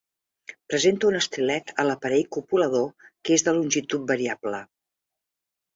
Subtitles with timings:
[0.71, 4.65] Presenta un estilet a l'aparell copulador que és de longitud variable.